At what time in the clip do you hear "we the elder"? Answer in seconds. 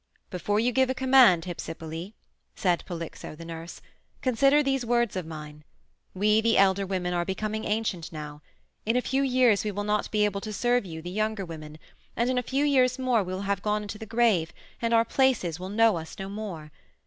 6.15-6.87